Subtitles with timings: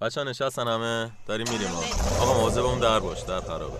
[0.00, 1.68] بچه ها نشستن همه داریم میریم
[2.20, 2.34] آقا.
[2.34, 3.78] مواظب اون در باش در خرابه.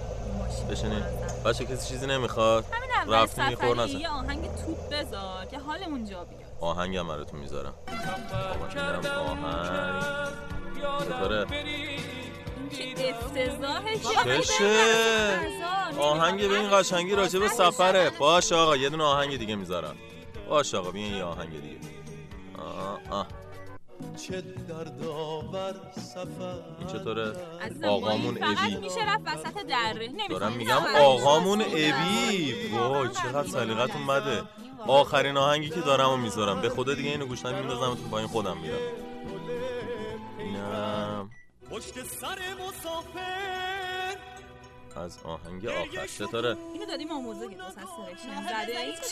[0.71, 1.03] بشینین
[1.45, 6.43] بچه کسی چیزی نمی‌خواد؟ همین اول رفتیم یه آهنگ توپ بذار که حالمون جا بیاد.
[6.61, 7.75] آهنگ هم براتون می‌ذارم.
[9.17, 10.03] آهنگ
[11.05, 11.47] چطوره؟
[14.41, 15.41] چشه
[16.01, 18.11] آهنگ به این قشنگی راجع به سفره.
[18.11, 19.97] باش آقا یه دونه آهنگ دیگه می‌ذارم.
[20.49, 21.77] باش آقا بیاین یه آهنگ دیگه.
[22.59, 23.27] آه آه.
[24.17, 26.59] چه دردآور سفر.
[26.79, 27.33] این چطوره
[27.89, 28.77] آقامون ابی.
[28.77, 30.11] میشه رفت وسط دره.
[30.31, 31.61] دارم میگم آقامون.
[31.63, 32.55] ابی.
[32.73, 34.43] وای چقدر سلیقتون بده.
[34.87, 36.61] آخرین آهنگی که دارم و می‌ذارم.
[36.61, 38.79] به خدا دیگه اینو گوشتم میندازم تو پایین خودم میرم.
[40.39, 41.31] اینم
[41.71, 43.66] پشت سر مسافر.
[44.97, 46.07] از آهنگ آخر.
[46.07, 47.49] چطوره اینو دادیم آموزه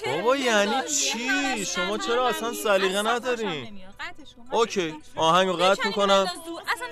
[0.06, 2.52] بابا یعنی؟ چی؟ شما چرا اصلا.
[2.52, 3.80] سلیقه ندارین؟
[4.50, 4.94] OK.
[5.16, 6.26] آهنگو قطع بکنی می‌کنم.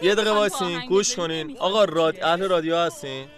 [0.03, 1.17] یه دقیقه وایسین آهنگ گوش.
[1.17, 1.59] کنین.
[1.59, 1.85] آقا.
[1.85, 2.23] راد...
[2.23, 3.29] اهل رادیو هستین؟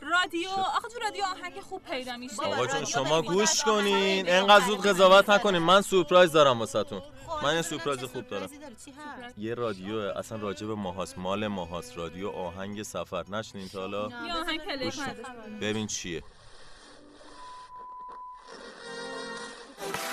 [0.00, 2.42] رادیو آخه تو رادیو آهنگ خوب پیدا میشه.
[2.42, 4.28] آقا جون شما گوش کنین.
[4.28, 4.86] آهنگ انقدر زود.
[4.86, 5.62] قضاوت نکنین.
[5.62, 7.02] من سورپرایز دارم واسهتون.
[7.42, 8.48] من یه سورپرایز خوب دارم؟
[9.38, 13.24] یه رادیو اصلا راجع به ماهاست مال ماهاست رادیو آهنگ سفر.
[13.28, 14.08] نشنین تا حالا؟
[15.60, 16.22] ببین چیه.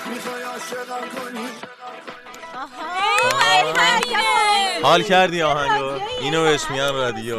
[0.09, 1.47] می‌خوای عاشقم کنی؟
[4.83, 7.37] حال کردی آهنگو؟ اینو بهش میگن رادیو.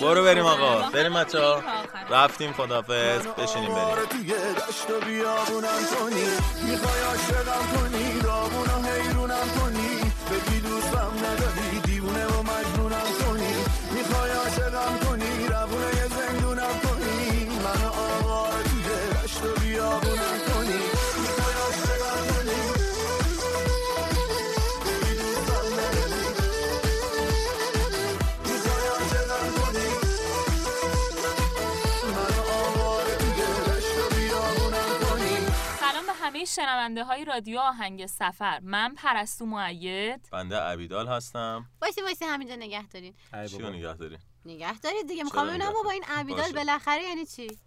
[0.00, 0.90] برو بریم آقا.
[0.90, 1.62] بریم بچه ها
[2.10, 4.06] رفتیم خدافز بشینیم بریم.
[4.10, 4.32] توی
[4.68, 6.26] دشت و بیابونم کنی.
[6.70, 8.05] می‌خوای عاشقم کنی؟
[10.46, 11.15] کنی بگی دوستم
[36.36, 38.60] همه شنونده های رادیو آهنگ سفر.
[38.60, 40.28] من پرستو معید.
[40.32, 41.70] بنده عبیدال هستم.
[41.82, 43.14] وایسی وایسی همینجا نگه دارین.
[43.50, 45.24] چیو نگه داری؟ نگه دارید دیگه.
[45.24, 46.52] می‌خوام ببینم بابا این؟ عبیدال.
[46.52, 47.58] بالاخره یعنی چی؟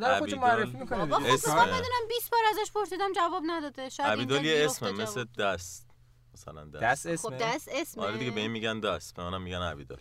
[0.00, 0.36] در خودتو.
[0.36, 3.88] معرفی می‌کنه بابا خب بدونم 20 بار ازش پرسیدم جواب نداده.
[3.88, 5.24] شاید عبیدال یه اسمه مثل.
[5.38, 5.90] دست.
[6.34, 8.04] مثلا دست, دست اسمه؟ خب دست اسمه.
[8.04, 9.98] آره دیگه به این میگن دست به منم میگن عبیدال.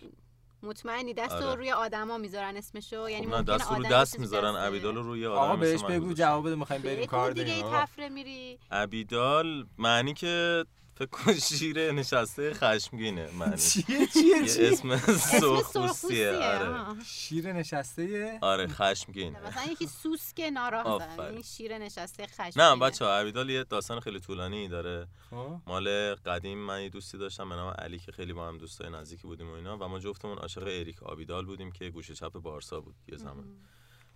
[0.63, 1.45] مطمئنی دست آره.
[1.45, 4.55] رو روی آدما می‌ذارن اسمشو یعنی خب نه ممکنه دست رو دست می‌ذارن.
[4.55, 6.13] عبیدال رو روی آدم آقا بهش بگو.
[6.13, 7.63] جواب بده می‌خوایم بریم کار دیگه.
[7.63, 10.65] تفره میری عبیدال معنی که
[10.99, 17.03] فکر کن شیر نشسته خشمگینه معنی چیه چیه یه چیه؟ اسم سرخپوستیه سرخپوستیه آره.
[17.03, 20.89] شیر نشسته آره خشمگین مثلا یکی سوسک ناراحته.
[20.89, 21.33] آفرین.
[21.33, 25.07] این شیر نشسته خشم نه بچه ها عبیدال یه داستان خیلی طولانی داره.
[25.29, 25.55] خب.
[25.67, 29.23] مال قدیم من یه دوستی داشتم به نام علی که خیلی با هم دوستای نزدیکی
[29.23, 32.95] بودیم و اینا و ما جفتمون عاشق اریک آبیدال بودیم که گوشه چپ بارسا بود
[33.07, 33.45] یه زمان.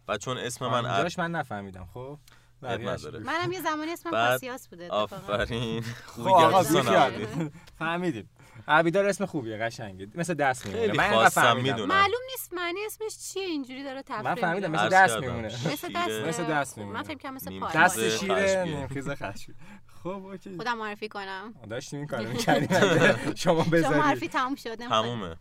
[0.07, 0.93] بعد چون اسم من عب...
[0.93, 2.19] اینجاش من نفهمیدم خب.
[2.65, 3.19] نداره.
[3.19, 5.33] منم یه زمانی اسمم بعد کاسیاس بوده اتفاقا.
[5.33, 5.81] آفرین.
[5.81, 7.49] خب خوبی.
[7.79, 8.29] فهمیدیم.
[8.67, 10.07] عبیدار اسم خوبیه قشنگه.
[10.15, 10.85] مثل دست میمونه.
[10.85, 11.57] خیلی من خواستم.
[11.57, 11.87] می‌دونم.
[11.87, 14.71] معلوم نیست معنی اسمش چیه اینجوری داره تفره من فهمیدم.
[14.71, 15.17] مثل دست.
[15.17, 15.47] میمونه.
[15.47, 16.97] مثل دست مثل دست میمونه.
[16.97, 18.75] من فکر کنم مثل پای دست خیز شیر خشمگین.
[18.77, 19.55] نیمخیز خشمگین
[20.03, 20.57] خب اوکی.
[20.57, 21.53] خودم معرفی کنم.
[21.69, 22.67] داشتیم این کارو می‌کردیم.
[22.77, 24.75] شما شما بذاری معرفی تموم شده.
[24.75, 25.35] تمومه.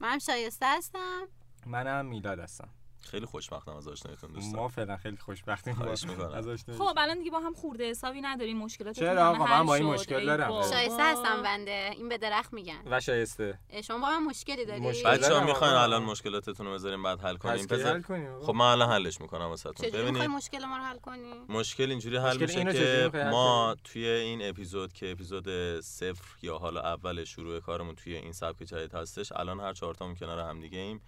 [0.00, 1.28] منم شایسته هستم.
[1.66, 2.68] منم میلاد هستم.
[3.00, 4.60] خیلی خوشبختم از آشنایتون دوستان.
[4.60, 5.74] ما فعلا خیلی خوشبختیم.
[5.74, 6.56] با- خواهش می‌کنم.
[6.78, 10.26] خب الان دیگه با هم خورده حسابی نداریم مشکلات چرا آقا؟ من با این مشکل
[10.26, 10.62] دارم.
[10.62, 11.90] شایسته هستم بنده.
[11.96, 12.82] این به درخت میگن.
[12.86, 13.58] و شایسته.
[13.84, 15.74] شما با من مشکلی داری مشکل بچه ها دارم می‌خواین.
[15.74, 17.66] الان مشکلاتتون رو بذاریم بعد حل کنیم.
[17.66, 19.90] بذار کنیم؟ خب من الان حلش می‌کنم واسهتون.
[19.90, 24.92] ببینید مشکل ما رو حل کنی؟ مشکل اینجوری حل میشه که ما؟ توی این اپیزود
[24.92, 25.48] که اپیزود
[25.80, 30.38] صفر یا حالا اول شروع کارمون توی این سبک جدید هستش الان هر چهارتامون کنار
[30.38, 31.00] هم دیگه ایم.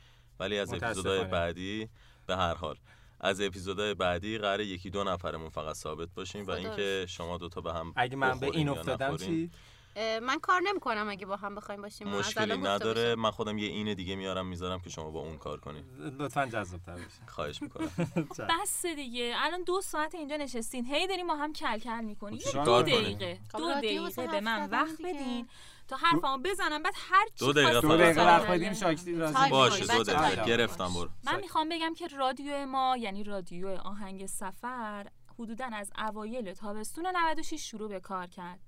[0.43, 0.75] ولی از.
[0.75, 1.89] اپیزودهای بعدی
[2.27, 2.77] به هر حال
[3.21, 7.73] از اپیزودهای بعدی قرار یکی دو نفرمون فقط ثابت باشیم و اینکه شما دوتا به
[7.73, 9.17] هم اگه من به این افتادم.
[9.17, 9.51] چی
[9.97, 12.09] من کار نمی‌کنم اگه با هم بخوایم باشیم.
[12.09, 13.03] مشکلی نداره.
[13.03, 13.15] باشه.
[13.15, 15.85] من خودم یه این دیگه میارم می‌ذارم که شما با اون کار کنید
[16.19, 17.07] لطفا جذاب تر بشه.
[17.29, 17.91] خواهش می‌کنم.
[18.63, 19.35] بس دیگه.
[19.37, 20.87] الان دو ساعت اینجا نشستین.
[20.87, 21.79] هی داریم ما هم کل
[22.21, 23.39] کل چیکار دو؟ دقیقه.
[23.53, 24.27] خب دو دقیقه.
[24.27, 25.03] به من وقت.
[25.05, 25.49] بدین.
[25.89, 28.27] تا حرفمو بزنم بعد هر چی دو دقیقه دو دقیقه.
[28.27, 28.47] وقت.
[28.47, 30.45] بدیم شاکتی راضی باشه دو دقیقه.
[30.45, 31.09] گرفتم برو.
[31.25, 35.07] من می‌خوام بگم که رادیو ما یعنی رادیو آهنگ سفر
[35.39, 38.61] حدودا از اوایل تابستون 96 شروع به کار کرد.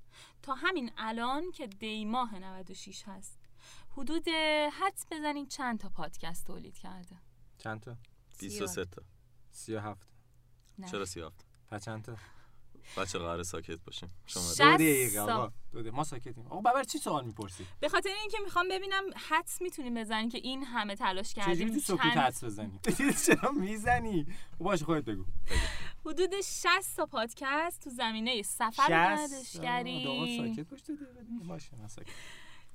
[0.43, 3.39] تا همین الان که دی ماه 96 هست.
[3.97, 4.29] حدود
[4.73, 7.17] حدس بزنین چند تا پادکست تولید کرده؟
[7.59, 7.97] چند تا؟
[8.39, 9.03] 23 تا.
[9.51, 10.07] 37
[10.79, 10.89] نه.
[10.89, 12.17] چرا 37 پس چند تا؟
[12.97, 14.11] بچه قرار ساکت باشیم.
[14.27, 15.21] شما دو دقیقه.
[15.21, 15.53] آقا.
[15.73, 15.97] دو دقیقه.
[15.97, 16.47] ما ساکتیم.
[16.47, 20.65] آقا برای چی سوال می‌پرسی؟ به خاطر اینکه می‌خوام ببینم حدس می‌تونیم بزنین که این
[20.65, 21.75] همه تلاش چجوری کردیم.
[21.75, 22.81] تو سکوت حدس بزنی
[23.27, 24.27] چرا می‌زنی؟
[24.59, 25.25] باشه خودت بگو.
[26.07, 30.81] حدود 60 تا پادکست تو زمینه سفر گردشگری ساکت باش.
[31.49, 32.11] باشه ساکت.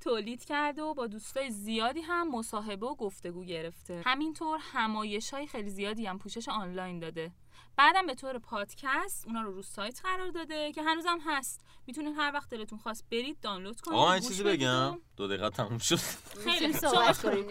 [0.00, 4.02] تولید کرده و با دوستای زیادی هم مصاحبه و گفتگو گرفته.
[4.04, 7.32] همینطور همایش های خیلی زیادی هم پوشش آنلاین داده.
[7.80, 11.60] بعدم به طور پادکست اونا رو رو سایت قرار داده که هنوزم هست.
[11.86, 15.96] می‌تونید هر وقت دلتون خواست برید دانلود کنید آقا چیزی بگم؟ دو دقیقه تموم شد.
[16.44, 17.46] خیلی صحبت کنید.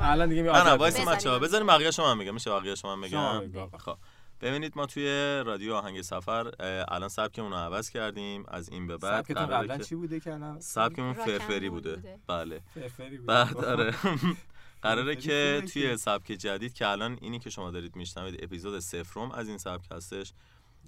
[0.00, 1.16] الان دیگه می نه وایس بزنی.
[1.16, 3.68] بچه ها بذاریم بقیه شما هم بگم میشه بقیه شما بگم.
[3.78, 3.96] خب.
[4.40, 5.06] ببینید ما توی
[5.46, 6.52] رادیو آهنگ سفر
[6.88, 8.44] الان سبکمون رو عوض کردیم.
[8.48, 11.96] از این به بعد سبکتون قبلا که- چی بوده که الان؟ سبکمون فرفری بوده.
[11.96, 12.18] بوده.
[12.28, 12.62] بله.
[12.74, 13.26] فرفری بود.
[13.26, 13.94] بعد آره.
[14.82, 19.48] قراره که توی سبک جدید که الان اینی که شما دارید میشنوید اپیزود سفرم از
[19.48, 20.32] این سبک هستش.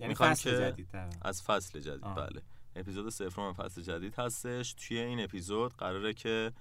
[0.01, 0.89] یعنی فصل که- جدید.
[1.23, 2.15] از فصل جدید آه.
[2.15, 2.43] بله.
[2.77, 4.73] اپیزود سفرم فصل جدید هستش.
[4.73, 6.53] توی این اپیزود قراره که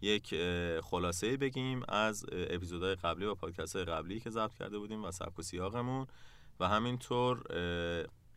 [0.00, 0.34] یک
[0.82, 5.42] خلاصه بگیم از اپیزودهای قبلی و پادکست قبلی که ضبط کرده بودیم و سبک و
[5.42, 6.06] سیاقمون.
[6.60, 7.42] و همینطور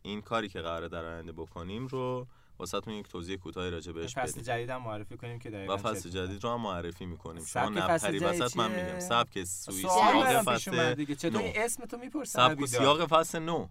[0.02, 2.26] این کاری که قراره در آینده بکنیم رو
[2.58, 4.42] واسهتون یک توضیح کوتاهی راجع بهش فصل بدیم.
[4.42, 7.44] جدید هم معرفی کنیم که و دقیقاً فصل چه جدید رو هم معرفی می‌کنیم.
[7.44, 9.00] شما فصل نپری وسط من؟ میگم.
[9.00, 11.14] سبک سوئیس سوال سیاق برام پیش فصل دیگه.
[11.14, 13.68] چطور اسم تو می‌پرسن سبک و سیاق فصل نو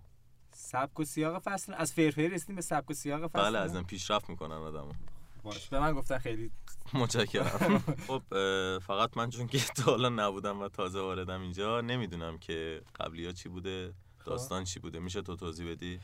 [0.51, 3.75] سبک و سیاق فصل از فرفری رسیدیم به سبک و سیاق فصل بله نو؟ از
[3.75, 4.93] این پیشرفت می‌کنن آدمو.
[5.43, 6.51] باش به من گفتن خیلی
[6.93, 7.83] متشکرم.
[8.07, 8.21] خب
[8.79, 13.31] فقط من چون که تا حالا نبودم و تازه واردم اینجا نمی‌دونم که قبلی ها
[13.31, 13.93] چی بوده
[14.25, 14.99] داستان چی بوده.
[14.99, 15.99] میشه تو توضیح بدی؟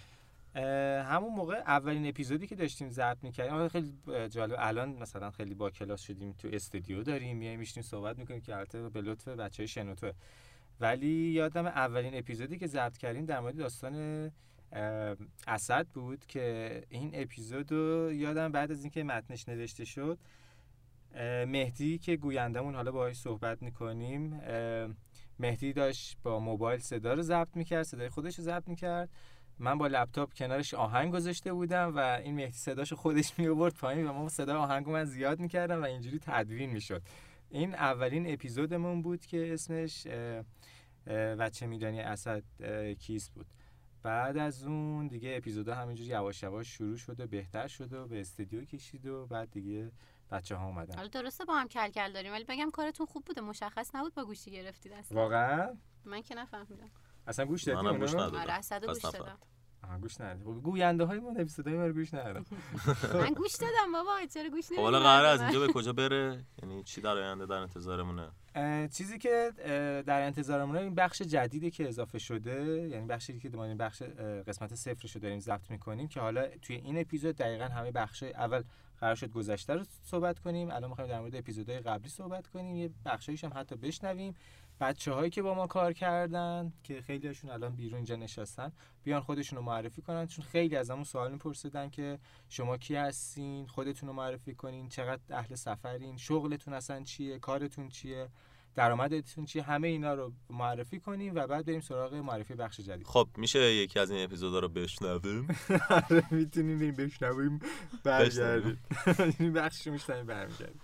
[0.56, 3.53] همون موقع اولین اپیزودی که داشتیم ضبط می‌کردیم.
[3.53, 3.94] آره خیلی
[4.30, 4.56] جالب.
[4.59, 8.89] الان مثلا خیلی با کلاس شدیم تو استودیو داریم میایم میشینیم صحبت می‌کنیم که البته
[8.89, 10.12] به لطف بچه های شنوتو.
[10.80, 14.31] ولی یادم اولین اپیزودی که ضبط کردیم در مورد داستان
[15.48, 20.19] اسد بود که این اپیزود رو یادم بعد از اینکه متنش نوشته شد
[21.47, 24.42] مهدی که گویندمون حالا باهاش صحبت می‌کنیم
[25.39, 29.09] مهدی داشت با موبایل صدا رو ضبط می‌کرد صدای خودش رو ضبط می‌کرد.
[29.62, 34.08] من با لپتاپ کنارش آهنگ گذاشته بودم و این مهدی صداشو خودش می آورد پایین
[34.08, 37.02] و ما صدای آهنگ من زیاد می‌کردم و اینجوری تدوین می‌شد.
[37.50, 40.08] این اولین اپیزودمون بود که اسمش
[41.08, 43.46] و چه میدانی اسد اه، کیست بود.
[44.04, 48.19] بعد از اون دیگه اپیزودا همینجوری یواش یواش شروع شد و بهتر شد و به
[48.19, 49.92] استودیو کشید و بعد دیگه
[50.31, 50.96] بچه ها اومدن.
[50.96, 54.25] حالا درسته با هم کل کل داریم ولی بگم کارتون خوب بوده مشخص نبود با
[54.25, 56.90] گوشی گرفتید اصلا واقعا؟ من که نفهمیدم.
[57.27, 58.38] اصلا گوش دادی؟ منم گوش؟ ندادم.
[58.38, 59.01] آره پس گوش.
[59.01, 59.38] دادم.
[59.83, 60.44] آها، گوش ندادی.
[60.44, 62.45] خب، گوینده های ما اپیزودهای ما رو گوش ندادم.
[63.21, 66.45] من گوش دادم بابا چرا گوش خب نمیدی حالا قراره از اینجا به کجا بره؟
[66.63, 68.29] یعنی چی در آینده در انتظارمونه؟
[68.94, 69.51] چیزی که
[70.07, 72.88] در انتظارمونه این بخش جدیدی که اضافه شده.
[72.91, 74.03] یعنی بخشی که ما این بخش
[74.47, 78.63] قسمت صفرش رو داریم ضبط می‌کنیم که حالا توی این اپیزود دقیقا همه بخش اول
[79.00, 80.71] قرار شد گذشته رو صحبت کنیم.
[80.71, 82.75] الان می‌خوایم در مورد اپیزودهای قبلی صحبت کنیم.
[82.75, 84.35] یه بخشایش هم حتی بشنویم.
[84.81, 88.72] بچه هایی که با ما کار کردن که خیلی هاشون الان بیرون اینجا نشستن
[89.04, 90.28] بیان خودشون رو معرفی کنن.
[90.28, 92.19] چون خیلی از همون سوال میپرسیدن که
[92.50, 94.89] شما کی هستین؟ خودتون رو معرفی کنین.
[94.89, 98.30] چقدر اهل سفرین؟ شغلتون اصلا چیه؟ کارتون چیه؟
[98.75, 103.07] درآمدتون چیه؟ همه اینا رو معرفی کنیم و بعد بریم سراغ معرفی بخش جدید.
[103.07, 105.48] خب میشه یکی از این اپیزودا رو بشنویم؟
[106.31, 107.60] می‌تونیم بریم بشنویم
[108.04, 108.80] برگردیم.
[109.39, 110.81] این بخش رو میشنویم برمیگردیم.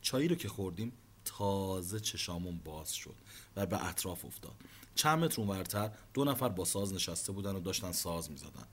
[0.00, 0.92] چایی رو که خوردیم
[1.24, 3.14] تازه چشامون باز شد
[3.56, 4.54] و به اطراف افتاد.
[4.94, 8.66] چند متر اونورتر دو نفر با ساز نشسته بودن و داشتن ساز می‌زدن.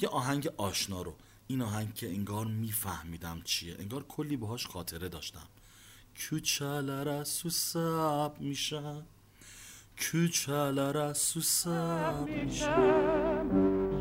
[0.00, 1.14] یه آهنگ آشنا رو.
[1.46, 3.76] این آهنگ که انگار میفهمیدم چیه.
[3.78, 5.48] انگار کلی باهاش خاطره داشتم.
[6.18, 9.02] Küçeler susap میشن
[9.96, 12.28] Küçeler susap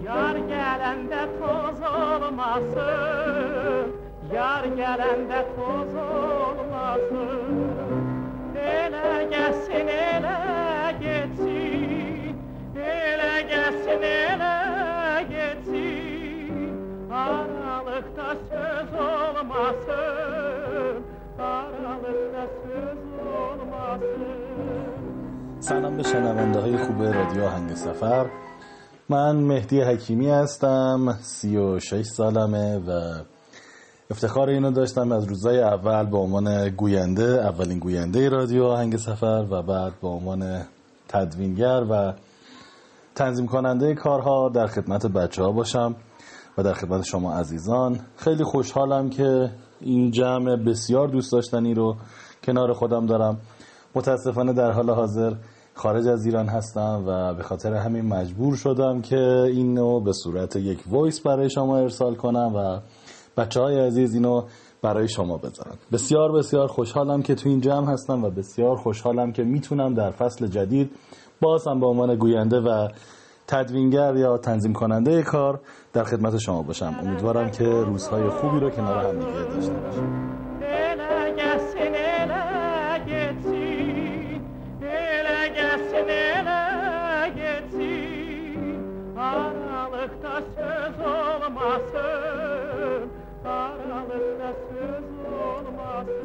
[0.05, 3.91] Yar gelende toz olmasın
[4.33, 7.76] Yar gelende toz olmasın
[17.11, 21.03] Aralıkta söz olmasın
[21.39, 22.97] Aralıkta söz
[23.37, 24.47] olmasın
[25.59, 28.25] سلام به شنونده های خوب رادیو آهنگ سفر.
[29.09, 33.13] من مهدی حکیمی هستم سی و شش سالمه و
[34.11, 39.61] افتخار اینو داشتم از روزای اول به عنوان گوینده اولین گوینده رادیو آهنگ سفر و
[39.61, 40.61] بعد به عنوان
[41.07, 42.13] تدوینگر و
[43.17, 45.95] تنظیم کننده کارها در خدمت بچه ها باشم
[46.57, 48.00] و در خدمت شما عزیزان.
[48.15, 51.95] خیلی خوشحالم که این جمع بسیار دوست داشتنی رو
[52.43, 53.38] کنار خودم دارم.
[53.95, 55.33] متاسفانه در حال حاضر
[55.74, 60.79] خارج از ایران هستم و به خاطر همین مجبور شدم که اینو به صورت یک
[60.89, 62.79] وایس برای شما ارسال کنم و
[63.38, 64.43] بچه های عزیز اینو
[64.81, 65.77] برای شما بذارم.
[65.91, 70.47] بسیار بسیار خوشحالم که تو این جمع هستم و بسیار خوشحالم که می‌تونم در فصل
[70.47, 70.91] جدید
[71.41, 72.88] باز هم به عنوان گوینده و
[73.48, 75.60] تدوینگر یا تنظیم کننده کار
[75.94, 76.96] در خدمت شما باشم.
[77.01, 80.38] امیدوارم که روزهای خوبی رو کنار هم دیگه داشته باشیم.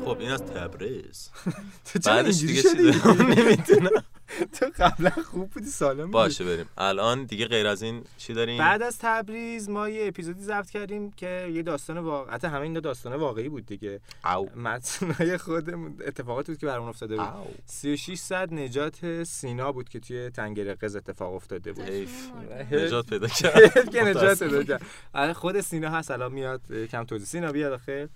[0.04, 1.30] خب این از تبریز.
[1.92, 4.02] تو چرا بعدش اینجوری دیگه چی نمی‌دونم.
[4.60, 6.12] تو قبلا خوب بودی سالم بودی.
[6.12, 6.66] باشه بریم.
[6.78, 11.10] الان دیگه غیر از این چی داریم؟ بعد از تبریز ما یه اپیزودی ضبط کردیم
[11.12, 14.00] که یه داستان واقعی حتی همه اینا داستان واقعی بود دیگه.
[14.36, 17.24] او متنای خودمون اتفاقات بود که برامون افتاده بود.
[17.26, 21.84] او 36 صد نجات سینا بود که توی تنگه قز اتفاق افتاده بود.
[22.72, 23.90] نجات پیدا کرد.
[23.90, 24.82] که نجات پیدا کرد.
[25.14, 27.26] آره، خود سینا هست الان میاد کم توضیح.
[27.26, 28.06] سینا بیا داخل.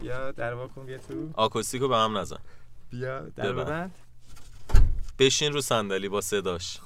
[0.00, 1.30] بیا در وا کن بیا تو.
[1.34, 2.36] آکوستیکو به هم نزن.
[2.90, 3.94] بیا در ببند.
[5.20, 6.78] بشین رو صندلی با صداش.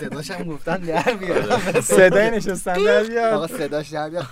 [0.00, 1.80] صداش هم گفتن در بیار.
[1.80, 4.26] صدای نشستن در بیاد آقا صداش در بیار.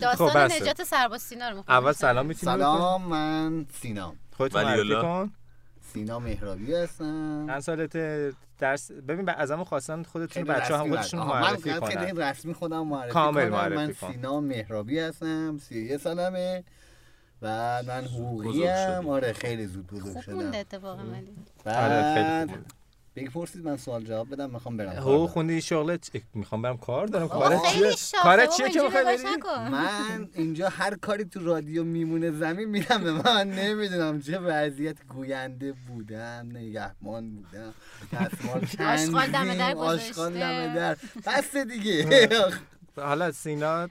[0.00, 0.62] داستان خب،.
[0.62, 1.78] نجات سرباز سینا رو می‌خونم.
[1.78, 4.14] اول سلام می‌تونی سلام من سینا.
[4.36, 5.02] خودتون ولی معرفی.
[5.02, 5.32] کن.
[5.92, 7.46] سینا مهرابی هستم.
[7.46, 7.96] چند سالت
[8.58, 12.04] درس؟ ببین از همون خواستن خودتون بچه هم خودشون معرفی من کنن.
[12.06, 14.12] خیلی رسمی خودم معرفی کامل معرفی من کن.
[14.12, 15.58] سینا مهرابی هستم.
[15.58, 16.64] 31 سالمه.
[17.42, 19.08] و من حقوقی شدی.
[19.08, 20.34] آره خیلی زود بزرگ خوب شدم.
[20.34, 21.02] مونده اتفاقا
[21.66, 22.14] آره.
[22.14, 22.72] خیلی بعد.
[23.16, 27.28] بگی پرسید من سوال جواب بدم می‌خوام برم کار خوندی شغلت می‌خوام برم کار دارم.
[27.28, 27.90] کارت چیه؟
[28.24, 29.16] بابا، چیه که می‌خوای بری.
[29.70, 33.50] من اینجا هر کاری تو رادیو میمونه زمین میرم به من.
[33.50, 37.74] نمی‌دونم چه وضعیت گوینده بودم نگهبان بودم.
[38.12, 40.32] دستمال چندیم، آشغال.
[40.32, 40.96] دم در.
[41.26, 42.28] بس دیگه.
[42.96, 43.88] حالا سینا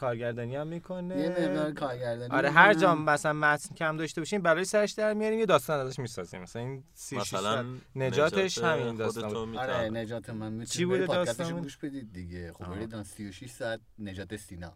[0.00, 2.74] کارگردانی هم یه می‌کنه مقدار کارگردانی آره هر.
[2.74, 6.62] جا مثلا متن کم داشته باشیم برای سرش در میاریم یه داستان ازش می‌سازیم مثلا
[6.62, 7.64] این 36 مثلا
[7.96, 9.56] نجاتش همین داستان بود.
[9.56, 9.90] آره.
[9.90, 12.64] نجات من چی بوده پادکستشو داستان؟ گوش بدید دیگه خب.
[12.64, 14.72] برید 36 ساعت نجات سینا.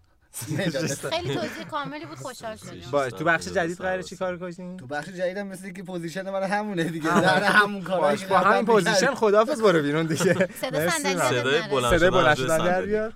[1.11, 4.87] خیلی توضیح کاملی بود خوشحال شدیم با تو بخش جدید قراره چی کار کنیم تو
[4.87, 7.21] بخش جدیدم مثل که پوزیشن من همونه دیگه.
[7.21, 9.15] در همون باش که با همین پوزیشن.
[9.15, 11.19] خدافظ برو بیرون دیگه صدا صندلی.
[11.19, 12.11] صدای.
[12.11, 12.83] بلند شدن در.
[12.83, 13.13] بیار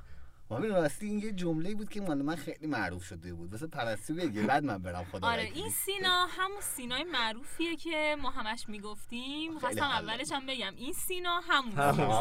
[0.50, 3.52] ببین راستی این یه جمله بود که مال من خیلی معروف شده بود.
[3.52, 5.42] واسه پرستو بگه بعد من برم خدا آره.
[5.54, 9.58] این سینا همون سینای معروفیه که ما همش می‌گفتیم.
[9.58, 9.82] خواستم.
[9.82, 11.74] اولش هم بگم این سینا همون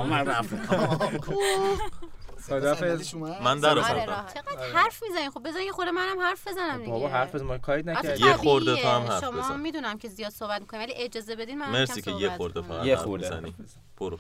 [0.09, 0.57] من رفتم؟
[3.43, 6.91] من در آره چقدر حرف می‌زنی؟ خب بذار یه خورده منم حرف بزنم دیگه.
[6.91, 8.27] بابا حرف بزن ما کاری آخه نکردیم.
[8.27, 8.81] یه خورده.
[8.81, 9.59] تو هم حرف شما بزن.
[9.59, 12.61] می‌دونم که زیاد صحبت می‌کنیم ولی اجازه بدین من مرسی کم که یه خورده.
[12.61, 13.53] فقط یه حرف خورده.
[13.97, 14.19] برو.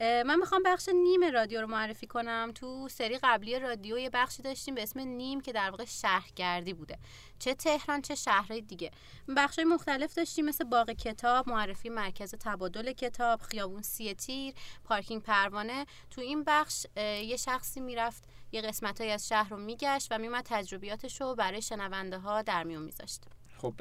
[0.00, 2.52] من می‌خوام بخش نیم رادیو رو معرفی کنم.
[2.54, 6.98] تو سری قبلی رادیو یه بخشی داشتیم به اسم نیم که در واقع شهرگردی بوده.
[7.38, 8.90] چه تهران چه شهرهای دیگه.
[9.36, 14.54] بخشای مختلف داشتیم مثل باغ کتاب معرفی مرکز تبادل کتاب خیابون سی تیر
[14.84, 15.86] پارکینگ پروانه.
[16.10, 21.20] تو این بخش یه شخصی می‌رفت یه قسمت از شهر رو میگشت و میومد تجربیاتش
[21.20, 23.22] رو برای شنونده ها در میون میذاشت.
[23.60, 23.74] خب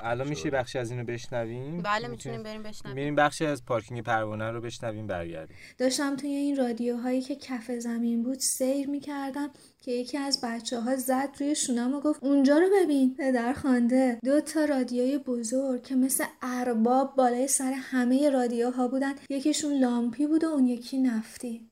[0.00, 2.94] الان میشه بخشی از اینو بشنویم؟ بله می‌تونیم بریم بشنویم.
[2.94, 5.56] میریم بخشی از پارکینگ پروانه رو بشنویم برگردیم.
[5.78, 10.96] داشتم توی این رادیوهایی که کف زمین بود سیر می‌کردم که یکی از بچه ها
[10.96, 15.94] زد روی شونم و گفت اونجا رو ببین پدر خوانده دو تا رادیوی بزرگ که
[15.94, 19.14] مثل ارباب بالای سر همه رادیوها بودن.
[19.30, 21.68] یکیشون لامپی بود و اون یکی نفتی.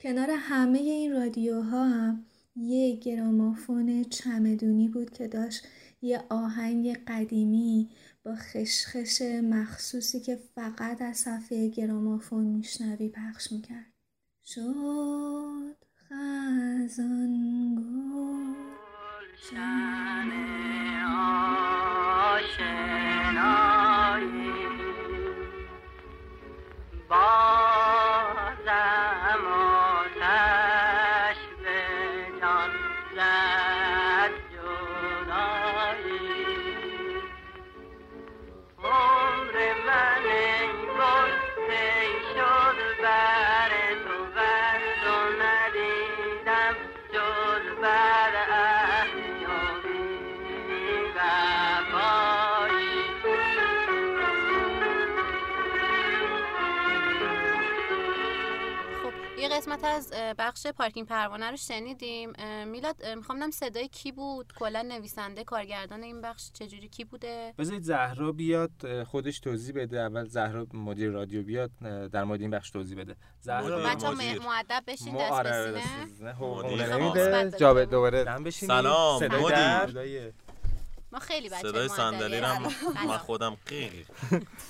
[0.00, 2.24] کنار همه این رادیوها هم
[2.56, 5.66] یه گرامافون چمدونی بود که داشت
[6.02, 7.90] یه آهنگ قدیمی
[8.24, 13.92] با خشخش مخصوصی که فقط از صفحه گرامافون میشنوی پخش می‌کرد.
[14.44, 15.76] شد
[16.08, 18.42] خزان بازم
[60.64, 62.32] بخش پارکینگ پروانه رو شنیدیم.
[62.66, 68.32] میلاد می‌خوام صدای کی بود؟ کلا نویسنده کارگردان این بخش چجوری کی بوده؟ بذارید زهرا
[68.32, 70.00] بیاد خودش توضیح بده.
[70.00, 71.70] اول زهرا مدیر رادیو بیاد
[72.12, 73.16] در مورد این بخش توضیح بده.
[73.40, 74.38] زهرا مدیر.
[74.38, 77.48] معدب بشین ما دست آره مدیر.
[77.50, 78.50] داشته دوباره.
[78.50, 80.32] سلام، صدای مدیر.
[81.12, 82.74] ما خیلی بچه صدای صندلی معدبی
[83.08, 84.06] من خودم قیق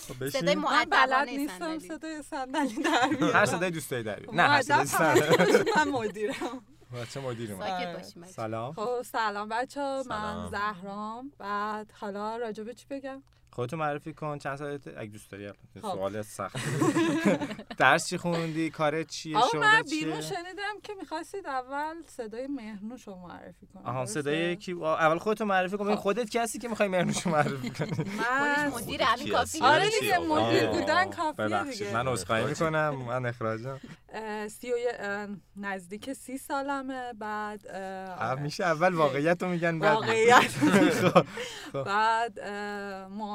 [0.09, 0.57] خب صدای
[0.91, 3.47] بلد نیستم صندلی صدای صندلی در هر.
[3.47, 4.21] صدای دوست داری در.
[4.33, 6.63] نه هر صدای فقط من مدیرم
[6.95, 7.69] بچه مدیر اومد.
[7.69, 7.97] ساکت.
[7.97, 8.33] باشیم بچه.
[8.33, 10.03] سلام خب سلام بچه.
[10.07, 15.49] من زهرام بعد حالا راجبه چی بگم خودتو معرفی کن چند سالت اگه دوست داری.
[15.49, 15.81] خب.
[15.81, 16.57] سوال سخت
[17.79, 22.47] درس چی خوندی کارت چیه آقا من شغلت بیرون چیه شنیدم که می‌خواستید اول صدای
[22.47, 25.95] مهنوش رو معرفی کنم آها؟ صدای کی اول خودتو معرفی کن خب.
[25.95, 27.91] خودت کسی که می‌خوای مهرنوشو معرفی کنی
[28.41, 30.67] من مدیر همین کافی؟ آره دیگه؟ مدیر.
[30.67, 32.45] بودن کافیه ببخشید دیگه من عذرخواهی.
[32.45, 33.81] می‌کنم من اخراجم
[34.49, 34.73] سی
[35.57, 38.41] نزدیک سی سالمه بعد آره.
[38.41, 40.43] میشه اول واقعیت رو میگن بعد واقعیت.
[41.73, 41.83] خب.
[41.85, 42.41] بعد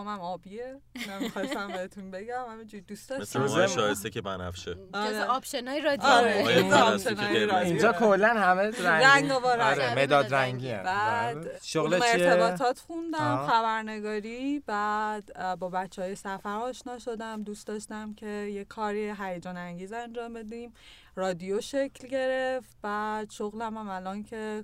[0.08, 4.80] موهامم آبیه نمی‌خواستم بهتون بگم همینجوری دوست مثل داشتم موهای روزه- شایسته که بنفشه جز
[4.94, 5.24] آره.
[5.24, 7.50] آپشنای رادیو آره موهای جز آپشنای قرمز.
[7.54, 7.56] رادیو.
[7.56, 9.80] اینجا کلا همه رنگ رنگ و رنگ.
[9.80, 10.84] آره مداد رنگی هم.
[10.84, 11.64] بعد.
[11.64, 13.48] شغل چیه ارتباطات خوندم آه.
[13.50, 19.94] خبرنگاری بعد با بچه های سفر آشنا شدم دوست داشتم که یه کاری هیجان انگیز
[19.94, 20.74] انجام بدیم
[21.16, 24.64] رادیو شکل گرفت بعد شغلم هم الان که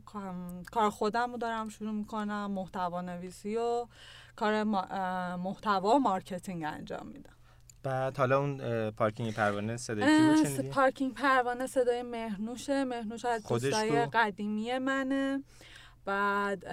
[0.71, 3.87] کار خودم رو دارم شروع می‌کنم محتوا نویسی و
[4.35, 4.63] کار
[5.35, 7.33] محتوا marketing انجام میدم
[7.83, 12.83] بعد حالا اون پارکینگ پروانه صدای کی بود شنیدی؟ پارکینگ پروانه صدای مهنوشه.
[12.83, 15.43] مهنوش از خودش دوستای رو؟ قدیمی منه.
[16.05, 16.63] بعد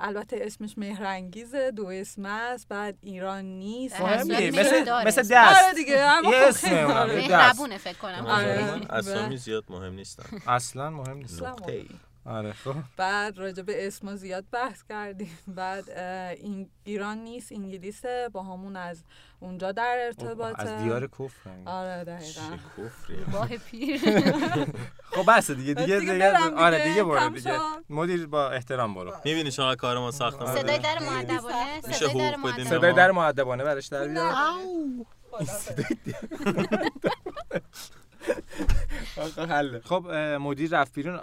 [0.00, 2.68] البته اسمش مهرنگیزه دو اسم است.
[2.68, 4.00] بعد ایران نیست.
[4.00, 4.80] اصلا نیست مثل.
[5.06, 5.74] مثل آره دست.
[5.74, 6.38] دیگه اما آره.
[6.38, 6.64] یه دست.
[6.66, 8.26] مهربونه فکر کنم.
[8.26, 8.70] آره.
[8.70, 11.34] من اسامی زیاد مهم نیستن اصلا مهم نیست.
[11.42, 11.88] اصلا نقطه ای.
[12.26, 12.74] آره خب.
[12.96, 15.38] بعد راجع به اسما زیاد بحث کردیم.
[15.48, 19.04] بعد این ایران نیست انگلیسه با همون از
[19.40, 20.62] اونجا در ارتباطه.
[20.62, 22.40] از دیار کفر آره دقیقا.
[23.32, 24.00] باه پیر.
[25.02, 27.58] خب بس دیگه دیگه دیگه آره دیگه، برو دیگه.
[27.90, 29.12] مدیر با احترام برو.
[29.24, 30.60] می‌بینی چقدر کار ما سخته آره.
[30.60, 34.34] صدای در معدبانه میشه صدای در معدبانه صدای در معدبانه برش در بیار.
[39.84, 40.06] خب
[40.40, 41.20] مدیر رفت بیرون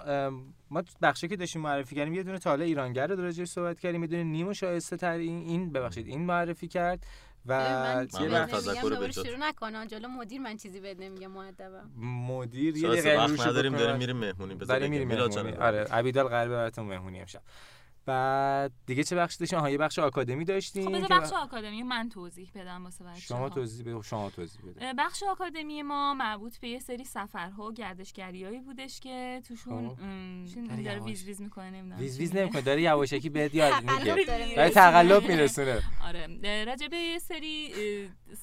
[0.74, 4.02] ما تو بخشی که داشتیم معرفی کردیم یه دونه تاله ایرانگر رو راجعش صحبت کردیم
[4.02, 7.06] یه دونه نیمو شایسته تر این این ببخشید این معرفی کرد
[7.46, 9.12] و من یه بخش تذکر بجات.
[9.26, 13.76] شروع نکنن جلو مدیر من چیزی بهت نمیگم مؤدبم مدیر یه دقیقه نداریم.
[13.76, 14.90] داریم میریم مهمونی بگیم.
[14.90, 17.42] میریم میلاد جان آره عبیدال قلبه براتون مهمونی امشب
[18.06, 22.52] بعد دیگه چه بخشی داشتیم آها یه بخش آکادمی داشتیم خب بخش آکادمی من توضیح
[22.56, 23.20] بدم واسه بچه‌ها.
[23.20, 27.74] شما توضیح بده شما توضیح بده بخش آکادمی ما مربوط به یه سری سفرها و
[27.74, 30.02] گردشگریایی بودش که توشون خب.
[30.02, 31.00] ام، داره.
[31.00, 32.36] ویز ویز می‌کنه نمی‌دونم ویز ویز.
[32.36, 34.70] نمی‌کنه داره یواشکی بهت یاد میگه داره.
[34.70, 37.74] تقلب میرسونه آره اه، راجع به یه سری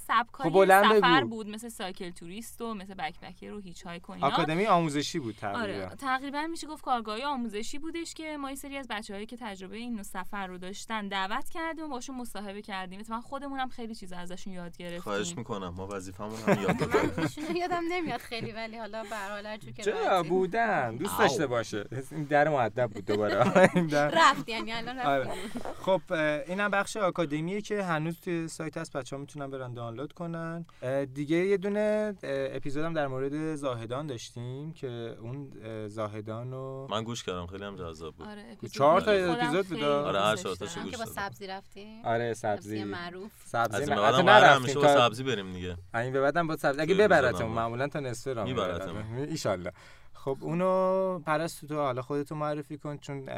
[0.07, 0.65] سبکای خب
[0.99, 1.25] سفر.
[1.25, 5.73] بود مثل cycle tourist و مثل backpacker و hitchhike و اینا آکادمی آموزشی بود آره
[5.73, 9.77] تقریبا تقریبا میشه گفت کارگاهی آموزشی بودش که ما یه سری از بچه‌هایی که تجربه
[9.77, 13.01] این نوع سفر رو داشتن دعوت کردیم و باشون مصاحبه کردیم.
[13.01, 15.01] اتفاقا خودمونم خیلی چیزا ازشون یاد گرفتیم.
[15.01, 19.17] خواهش می‌کنم ما وظیفمون هم یاد من بگیریم ایشونو یادم نمیاد خیلی ولی حالا به
[19.17, 20.23] هر حال که چرا.
[20.23, 21.19] بودن دوست.
[21.19, 21.85] داشته باشه.
[22.11, 23.37] این در مؤدب بود دوباره.
[24.21, 25.25] رفت یعنی الان آره.
[25.25, 26.01] رفت خب
[26.49, 30.67] اینم بخش آکادمیه که هنوز توی سایت هست بچه ها می‌تونن برن دانلود کنن.
[31.15, 37.23] دیگه یه دونه اپیزودم در مورد زاهدان داشتیم که اون اه، زاهدان رو من گوش
[37.23, 38.29] کردم خیلی هم جذاب بود.
[38.29, 39.83] آره چهار تا اپیزود بود.
[39.83, 40.81] آره، هر چهار تاشو.
[40.81, 41.05] گوش که با.
[41.05, 42.05] سبزی رفتیم.
[42.05, 42.85] آره سبزی سبزی.
[42.85, 43.31] معروف.
[43.45, 45.77] سبزی قرار نرفتیم میشه تا- و سبزی بریم دیگه.
[45.95, 46.81] این به بعدم با سبزی.
[46.81, 48.97] اگه ببرتمون اپیزودم معمولا تا نصف راه میبرتمون.
[48.97, 49.73] میبرتمون ایشالله.
[50.15, 53.29] خب اونو پرستو تو حالا خودتو معرفی کن چون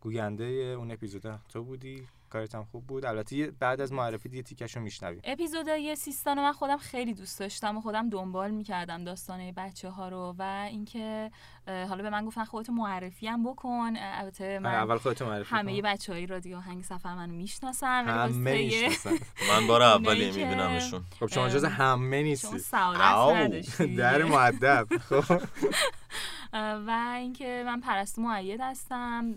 [0.00, 0.44] گوینده
[0.78, 1.38] اون اپیزودا.
[1.48, 2.06] تو بودی.
[2.32, 3.04] کارت هم خوب بود.
[3.04, 5.20] البته بعد از معرفی دیگه تیکشو میشنویم.
[5.24, 10.08] اپیزودای سیستان رو من خودم خیلی دوست داشتم و خودم دنبال می‌کردم داستانه بچه ها
[10.08, 11.30] رو و اینکه
[11.66, 13.92] حالا به من گفتن خودتو معرفی هم بکن.
[13.96, 18.90] البته من اول خودتو معرفی همه بچه های رادیو آهنگ سفر منو می‌شناسن همه
[19.50, 21.04] من بار اولی میبینمشون.
[21.20, 22.52] خب شما جز همه شما
[23.46, 23.96] نیستی.
[23.96, 25.42] در معدب خب.
[26.52, 29.34] و اینکه من پرستو معید هستم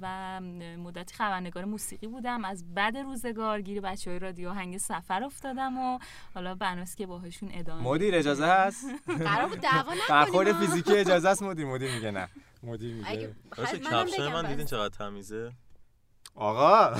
[0.00, 0.40] و
[0.78, 2.44] مدتی خبرنگار موسیقی بودم.
[2.44, 5.98] از بد روزگار گیر بچه های رادیو آهنگ سفر افتادم و
[6.34, 8.86] حالا بناست که باهاشون ادامه مدیر اجازه هست؟
[9.24, 10.52] قرار بود دعوا.
[10.52, 12.28] فیزیکی اجازه است؟ مدیر مدیر میگه نه.
[12.62, 13.34] مدیر میگه.
[13.52, 13.78] خب، کفشای
[14.18, 14.46] بگم من.
[14.46, 15.52] دیدین چقدر تمیزه؟
[16.34, 16.94] آقا.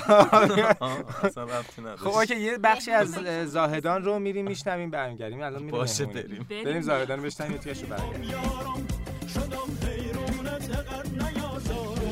[1.97, 5.43] خب اوکی یه بخشی از اه، زاهدان رو میریم میشنویم برمیگردیم.
[5.43, 6.07] الان میریم باشه.
[6.07, 6.47] بریم.
[6.49, 9.04] بریم زاهدان رو بشنویم یه تیکش رو برگردیم.
[9.35, 12.05] شدم حیرونت اقر نیازارم.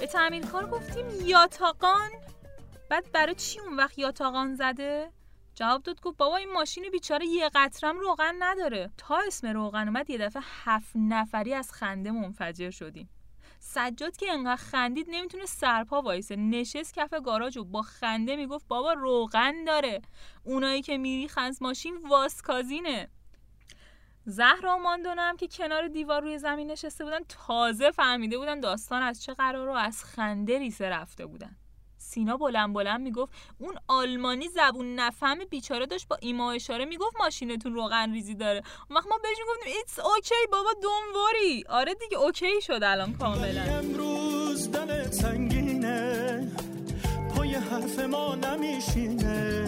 [0.00, 2.10] به تعمیرکار گفتیم یاتاقان.
[2.90, 5.10] بعد برای چی اون وقت یاتاقان زده؟
[5.54, 8.90] جواب داد گفت بابا این ماشین بیچاره یه قطرم روغن نداره.
[8.96, 13.08] تا اسم روغن اومد یه دفعه هفت نفری از خنده منفجر شدیم.
[13.64, 16.36] سجاد که انقدر خندید نمی‌تونه سرپا وایسه.
[16.36, 20.02] نشست کف گاراژ و با خنده می‌گفت بابا روغن داره.
[20.44, 23.08] اونایی که میری خنز ماشین واسکازینه.
[24.24, 29.22] زهرا و ماندونم که کنار دیوار روی زمین نشسته بودن تازه فهمیده بودن داستان از
[29.22, 31.56] چه قرار رو از خنده ریسه رفته بودن.
[32.12, 37.74] سینا بلند بلند می‌گفت اون آلمانی زبون نفهم بیچاره داشت با ایما اشاره می‌گفت ماشینتون
[37.74, 38.62] روغن ریزی داره.
[38.88, 43.12] اون وقت ما بهش می‌گفتیم it's OK بابا don't worry آره دیگه OK شد الان
[43.12, 43.62] کاملا.
[43.62, 46.48] امروز دلت سنگینه
[47.36, 49.64] پای حرف ما نمیشینه.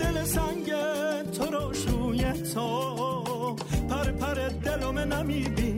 [0.00, 0.72] دل سنگ
[1.30, 3.56] تو رو روی تو
[3.90, 5.71] پر پر دلم نمی‌بینه.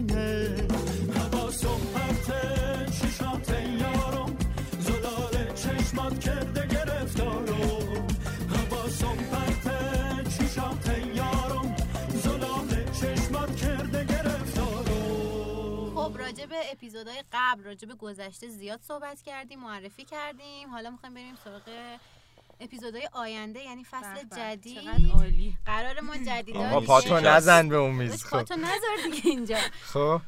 [16.55, 20.71] به اپیزودهای قبل راجع به گذشته زیاد صحبت کردیم معرفی کردیم.
[20.71, 21.99] حالا می‌خوایم بریم سراغ
[22.61, 24.88] اپیزودهای آینده یعنی فصل جدید.
[25.14, 25.59] عالی.
[25.67, 28.31] قرار ما جدیدا آقا پاتو نزن به اون میز خب.
[28.31, 29.59] پاتو نذار دیگه اینجا.
[29.83, 30.21] خب.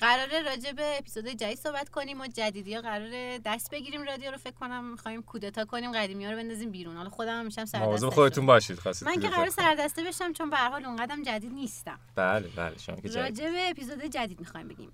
[0.00, 4.38] قراره راجع به اپیزود جدید صحبت کنیم و جدیدی ها قراره دست بگیریم رادیو رو
[4.38, 6.96] فکر کنم می‌خوایم کودتا کنیم قدیمی ها رو بندازیم بیرون.
[6.96, 9.50] حالا خودم هم میشم سردسته خودتون باشید خواستید من که قرار.
[9.50, 11.98] سردسته بشم چون به هر حال اونقدرم جدید نیستم.
[12.14, 13.18] بله بله شما که جدید.
[13.18, 14.92] راجع به اپیزود جدید می‌خوایم بگیم.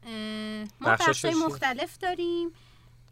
[0.80, 2.52] ما بخشای؟ مختلف داریم.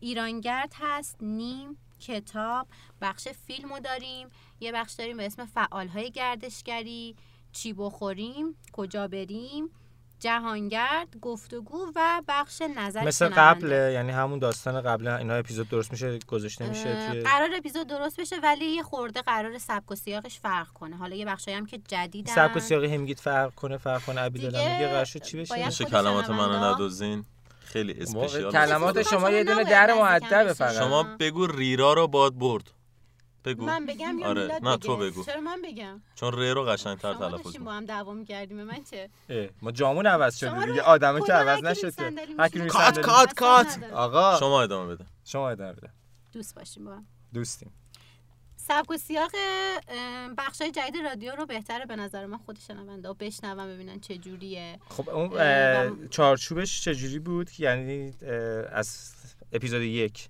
[0.00, 2.66] ایرانگرد هست نیم کتاب
[3.00, 4.28] بخش فیلمو داریم.
[4.60, 7.16] یه بخش داریم به اسم فعالهای گردشگری.
[7.52, 9.70] چی بخوریم؟ کجا بریم؟
[10.20, 13.40] جهانگرد گفتگو و بخش نظر مثل شنونده.
[13.40, 18.20] قبل یعنی همون داستان قبل اینا اپیزود درست میشه گذاشته میشه توی قرار اپیزود درست
[18.20, 20.96] بشه ولی یه خورده قرار سبک و سیاقش فرق کنه.
[20.96, 22.34] حالا یه بخشایی هم که جدیدن.
[22.34, 24.20] سبک و سیاقی هم میگید فرق کنه فرق کنه.
[24.20, 27.24] عبیدالله دیگه میگه قرار شد چی بشه؟ باید میشه کلمات منو ندوزین.
[27.64, 29.02] خیلی اسپشیال کلمات.
[29.02, 30.52] شما یه دونه در معدبه.
[30.52, 30.74] فقط.
[30.78, 32.70] شما بگو ریرا رو باد برد.
[33.44, 33.64] بگو.
[33.64, 35.24] من بگم یا آره نه؟ تو بگو.
[35.24, 38.84] چرا من بگم؟ چون ری رو قشنگتر شما تلفظ کن با هم دعوا می‌کردیم من
[38.90, 39.10] چه؟
[39.62, 40.82] ما جامون عوض رو دیگه.
[40.82, 41.94] آدمه که عوض نشد
[42.52, 43.78] که کات، کات، کات.
[43.92, 44.36] آقا.
[44.38, 45.06] شما ادامه بده.
[45.24, 45.90] شما ادامه بده.
[46.32, 47.06] دوست باشیم با هم.
[47.34, 47.72] دوستیم.
[48.56, 49.30] سبک و سیاق
[50.38, 54.18] بخش های جدید رادیو رو بهتره به نظر من خود شنونده ها بشنون ببینن چه
[54.18, 54.78] جوریه.
[54.88, 58.14] خب اون چارچوبش چجوری بود؟ یعنی
[58.72, 59.14] از
[59.52, 60.28] اپیزود یک.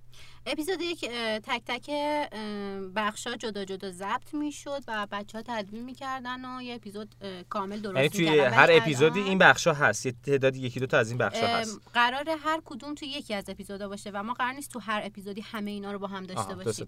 [0.51, 1.09] اپیزود یک
[1.43, 1.89] تک تک
[2.95, 7.15] بخش ها جدا جدا ضبط می‌شد و بچه ها تدوین می‌کردن و یه اپیزود
[7.49, 8.39] کامل درست یعنی توی.
[8.39, 11.79] هر اپیزودی این بخشا هست یه تعدادی یکی دو تا از این بخشا هست.
[11.93, 15.41] قراره هر کدوم تو یکی از اپیزودا باشه و ما قرار نیست تو هر اپیزودی
[15.41, 16.87] همه اینا رو با هم داشته باشیم.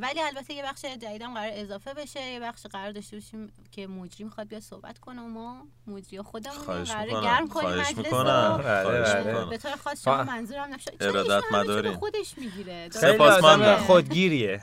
[0.00, 4.24] ولی البته یه بخش جدیدم قرار اضافه بشه یه بخش قرار داشته باشیم که مجری
[4.24, 9.24] می‌خواد بیاد صحبت کنه و ما مجری خودمون قرار گرم کنیم مجلس بله.
[9.24, 9.50] می‌کنم.
[9.50, 10.70] به طور خاص منظورم
[11.52, 11.96] مداریم.
[11.96, 13.76] خودش می‌گیره؟ سپاسمندم.
[13.76, 14.62] خودگیریه.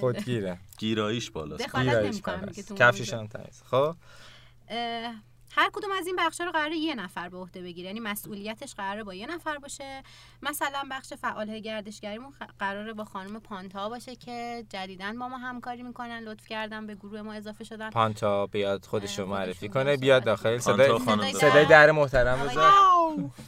[0.00, 2.76] خودگیره گیراییش بالاست نمی‌کنم بالاست.
[2.76, 3.14] کفشش.
[3.14, 3.94] هم تمیز خب
[5.56, 7.86] هر کدوم از این بخش رو قراره یه نفر به عهده بگیره.
[7.86, 10.02] یعنی مسئولیتش قراره با یه نفر باشه.
[10.42, 16.18] مثلا بخش فعال گردشگریمون قراره با خانم پانتا باشه که جدیدن با ما همکاری می‌کنن
[16.20, 17.90] لطف کردن به گروه ما اضافه شدن.
[17.90, 20.58] پانتا بیاد خودش رو معرفی کنه بیاد داخل.
[20.58, 22.70] صدای خانم صدای در محترم بزن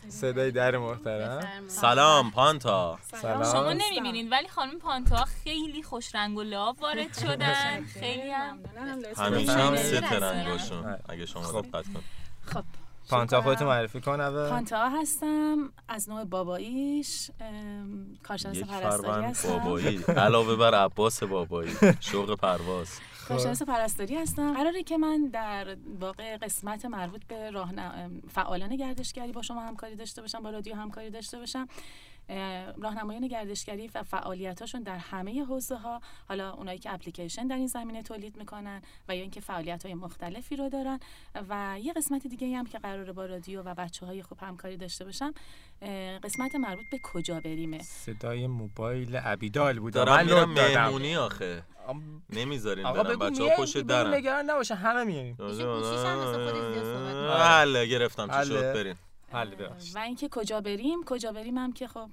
[0.08, 1.68] صدای در محترم.
[1.68, 2.98] سلام پانتا.
[3.02, 3.44] سلام.
[3.44, 7.84] شما نمی‌بینید ولی خانم پانتا خیلی خوش رنگ و لعاب وارد شدن.
[7.84, 8.58] خیلی هم
[9.16, 10.98] همیشه هم سه.
[11.08, 11.62] اگه شما خب.
[11.62, 11.91] دقت
[12.46, 12.64] خب.
[13.08, 14.50] پانتا خودتو معرفی کن اول.
[14.50, 17.30] پانتا هستم از نوع باباییش
[18.22, 19.58] کارشناس پرستاری هستم.
[19.58, 23.00] بابایی علاوه بر عباس بابایی شوق پرواز.
[23.28, 24.54] کارشناس پرستاری هستم.
[24.54, 28.10] قراره که من در واقع قسمت مربوط به راهن...
[28.28, 31.68] فعالان گردشگری با شما همکاری داشته باشم با رادیو همکاری داشته باشم.
[32.82, 38.02] راهنمایان گردشگری و فعالیتاشون در همه حوزه ها حالا اونایی که اپلیکیشن در این زمینه
[38.02, 41.00] تولید می‌کنن و یا اینکه فعالیت های مختلفی رو دارن.
[41.48, 45.04] و یه قسمت دیگه هم که قراره با رادیو و بچه های خوب همکاری داشته
[45.04, 45.34] باشم
[46.22, 50.52] قسمت مربوط به کجا بریمه صدای موبایل عبیدال بود دارم میرم.
[50.52, 51.62] مهمونی آخه.
[52.30, 54.14] نمی‌ذارین آقا برم بگو بچه ها پشت دیگه، درن.
[54.14, 55.52] نگران نباشه همه می‌کنه.
[57.34, 58.42] حله گرفتم.
[58.42, 58.48] چی.
[58.48, 58.94] شد؟ برین
[59.32, 62.10] بله ببخشید و اینکه کجا بریم کجا بریم هم که خب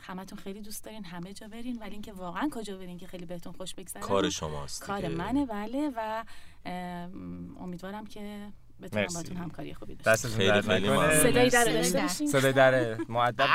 [0.00, 3.52] همتون خیلی دوست دارین همه جا برین ولی اینکه واقعا کجا برین که خیلی بهتون
[3.52, 5.08] خوش بگذره کار شماست کار.
[5.08, 6.24] منه بله و
[6.64, 9.16] ام، امیدوارم که بتونم مرسی.
[9.16, 11.50] باتون همکاری خوبی داشته خیلی خیلی در صدای
[11.90, 12.08] در.
[12.08, 13.46] صدای در معدب.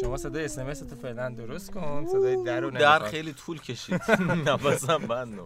[0.00, 2.06] شما صدای اسمس تو فعلا درست کن.
[2.06, 2.98] صدای در رو در.
[2.98, 4.02] خیلی طول کشید.
[4.48, 5.38] نفسم بند.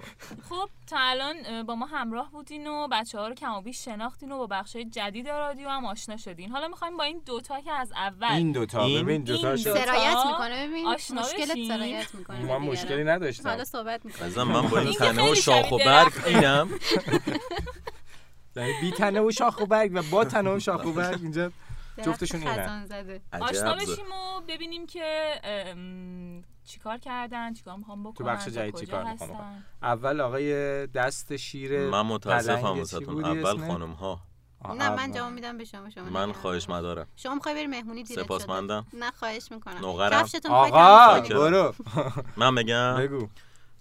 [0.48, 4.32] خب تا الان با ما همراه بودین و بچه ها رو کم و بیش شناختین
[4.32, 6.50] و با بخش جدید رادیو هم آشنا شدین.
[6.50, 10.68] حالا می‌خوایم با این دوتا که از اول این دوتا این- ببین دوتا سرایت می‌کنه.
[10.68, 11.68] ببین مشکلت بشین.
[11.68, 12.44] سرایت می‌کنه.
[12.44, 13.48] ما مشکلی نداشتم.
[13.48, 14.24] حالا صحبت می‌کنه.
[14.24, 16.12] ازم من با این تنه و شاخ و برگ.
[16.26, 16.68] اینم.
[18.54, 21.52] بی تنه و شاخ و برگ و با تنه و شاخ و برگ اینجا
[22.04, 22.84] جفتشون اینه.
[23.40, 25.34] آشنا بشیم و ببینیم که
[26.64, 29.64] چیکار کردن چیکار می‌خوام بکنن تو بخش جدید کجا چیکار می‌خوان هستن.
[29.82, 34.20] اول آقای دست شیر من متاسفم واسهتون بودی اول؟ خانم ها
[34.64, 35.12] نه من.
[35.12, 36.68] جواب میدم به شما شما من خواهش.
[36.68, 38.86] مدارم شما می‌خوای بری مهمونی دیرت سپاسمندم.
[38.92, 40.26] نه خواهش می‌کنم نوغرم.
[40.50, 41.74] آقا؟ برو
[42.36, 43.28] من بگم بگو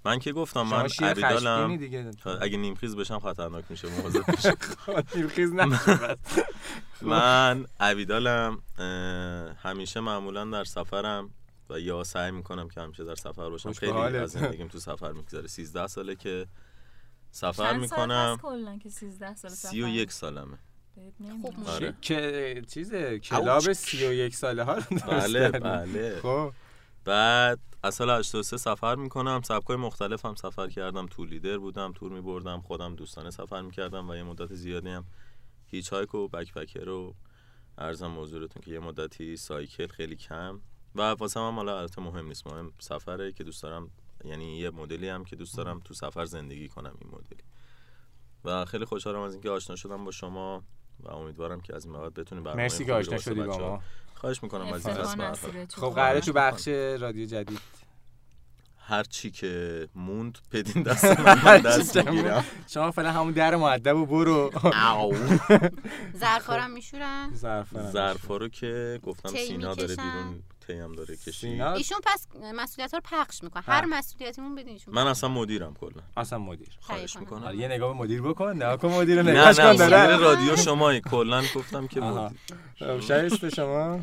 [0.05, 1.79] من که گفتم من عبیدالم
[2.41, 4.57] اگه نیمخیز بشم خطرناک میشه مواظب باشید.
[5.15, 5.51] نیمخیز
[7.01, 8.61] من عبیدالم
[9.63, 11.29] همیشه معمولا در سفرم
[11.69, 14.21] و یا سعی می‌کنم که همیشه در سفر باشم خیلی حالت.
[14.21, 16.47] از زندگیم تو سفر میگذره 13 ساله که
[17.31, 18.39] سفر می‌کنم
[18.83, 20.57] که 13 سال سفر 31 سالمه
[20.95, 21.55] بهت خوب نمیاد.
[21.57, 21.71] موشه.
[21.71, 21.93] آره.
[22.01, 25.49] که چیزه کلاب 31 ساله ها رو بله.
[25.49, 26.53] بله خب
[27.09, 29.41] بعد از سال 83 سفر می‌کنم.
[29.41, 31.05] سبکای مختلف هم سفر کردم.
[31.05, 35.05] تور لیدر بودم تور میبردم خودم دوستانه سفر می‌کردم و یه مدت زیادی هم
[35.65, 37.15] هیچ هایک و بکپکر رو
[37.77, 40.61] ارزم حضورتون که یه مدتی سایکل خیلی کم.
[40.95, 42.47] و واسه هم حالا البته مهم نیست.
[42.47, 43.91] مهم سفره که دوست دارم
[44.25, 47.43] یعنی یه مدلی هم که دوست دارم تو سفر زندگی کنم این مدلی.
[48.45, 50.63] و خیلی خوشحالم از اینکه آشنا شدم با شما.
[51.03, 53.81] و امیدوارم که از این بعد بتونیم برنامه مرسی که رو آشنا شدی با ما.
[54.15, 54.95] خواهش می‌کنم از این
[55.67, 56.33] خب قراره تو.
[56.33, 57.59] بخش رادیو جدید.
[58.77, 62.45] هر چی که موند بدین دست من من دست می‌گیرم.
[62.67, 64.51] شما فعلا همون در معدب و برو.
[64.97, 65.15] او
[66.17, 69.95] ظرفارم میشورن؟ ظرف ظرفا رو که گفتم سینا داره.
[69.95, 73.63] بیرون تی هم داره کشی ایشون پس مسئولیت رو پخش می‌کنه.
[73.63, 76.01] هر مسئولیتیمون بدین ایشون من اصلا مدیرم کلا.
[76.17, 76.69] اصلا مدیر.
[76.79, 77.23] خواهش کنم.
[77.23, 77.43] می‌کنم.
[77.43, 78.57] آره، یه نگاه به مدیر بکن.
[78.57, 81.01] نه کن مدیر رو نه نه کن مدیر داره رادیو شمایی.
[81.01, 82.01] کلا گفتم که.
[82.01, 82.39] مدیر.
[82.79, 83.99] خب، شایسته شما؟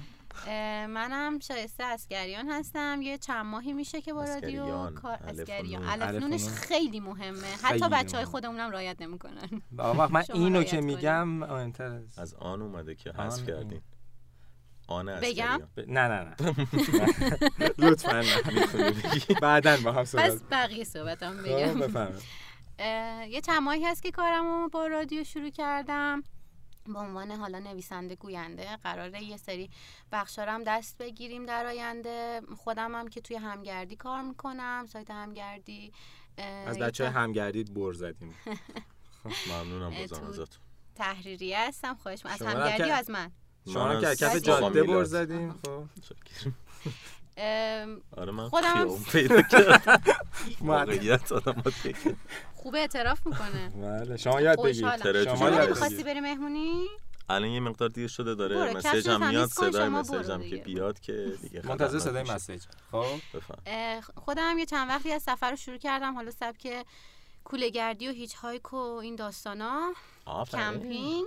[0.88, 3.02] منم شایسته اسکریان هستم.
[3.02, 5.90] یه چند ماهی میشه که با رادیو اسکریان، کار اسکریان نون.
[5.90, 6.55] الف الف و نونش نون.
[6.55, 7.46] خیلی مهمه.
[7.62, 8.26] حتی بچه های.
[8.26, 9.62] خودمونم رعایت نمی‌کنن.
[10.11, 10.81] من شما اینو که.
[10.81, 13.46] میگم از از آن اومده که حذف.
[13.46, 13.81] کردین.
[14.87, 16.37] آن بگم؟ نه نه نه.
[17.79, 18.25] لطفا
[19.42, 22.12] بعدا با هم صحبت پس بقیه صحبتم خب، بگم.
[23.29, 26.22] یه ماهی هست که کارمو با رادیو شروع کردم.
[26.87, 29.70] به عنوان حالا نویسنده گوینده قراره یه سری
[30.12, 32.40] بخشارم دست بگیریم در آینده.
[32.57, 35.92] خودم هم که توی همگردی کار می‌کنم سایت همگردی
[36.66, 38.35] از بچه همگردید بر زدیم.
[39.51, 40.62] ممنونم اه، بازم تو- ازتون.
[40.94, 42.27] تحریریه هستم خواهش.
[42.27, 43.33] از همگردی از من؟
[43.72, 44.83] شما که کف جاده.
[44.83, 45.85] بر زدیم خب.
[48.16, 49.83] آره من خودم هم پیدا کردم.
[50.61, 51.62] من- واقعیت آدم
[52.55, 53.68] خوب اعتراف می‌کنه.
[53.68, 54.59] بله شما یاد.
[55.02, 56.87] تره شما بگید بری مهمونی؟
[57.29, 58.74] الان یه مقدار دیر شده داره.
[58.74, 60.57] مسیجم تمیز میاد صدای برو مسیجم که.
[60.57, 62.22] بیاد که دیگه منتظر صدای.
[62.22, 62.62] message.
[62.92, 63.05] خب.
[64.16, 66.14] خودم یه چند وقتی از سفر رو شروع کردم.
[66.14, 66.87] حالا سبک
[67.44, 69.92] کوله گردی و hitchhike و این داستانا.
[70.52, 71.26] کمپینگ.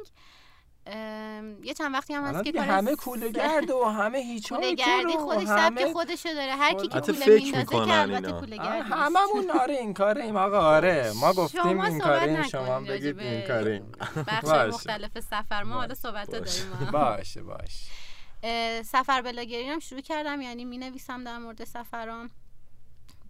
[1.64, 5.48] یه چند وقتی هم هست که همه کوله گرد و همه هیچ کوله گردی خودش
[5.48, 8.32] سبک خودشو داره هر کی که حتی کوله میندازه که البته.
[8.32, 8.92] کوله گرد نیست.
[8.92, 13.32] هممون آره این کاریم آقا آره ما گفتیم این کاریم نکنید شما هم بگید به
[13.32, 13.92] این کاریم
[14.28, 14.68] بخش باشه.
[14.68, 16.32] مختلف سفر ما حالا صحبت.
[16.32, 17.86] داریم باشه باشه
[18.84, 22.30] سفر بلاگری هم شروع کردم یعنی می نویسم در مورد سفرام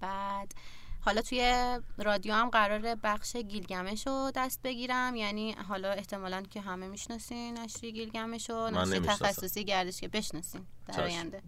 [0.01, 0.53] بعد
[1.01, 6.87] حالا توی رادیو هم قرار بخش گیلگمش رو دست بگیرم یعنی حالا احتمالا که همه
[6.87, 8.99] می‌شناسین نشری گیلگمش رو نشری.
[8.99, 11.03] تخصصی گردش که بشناسین در.
[11.03, 11.41] آینده